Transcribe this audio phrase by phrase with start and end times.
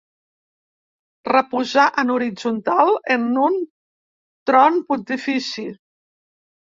[1.29, 3.59] Reposar en horitzontal en un
[4.51, 5.67] tron pontifici.